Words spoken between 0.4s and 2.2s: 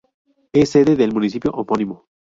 Es sede del municipio homónimo.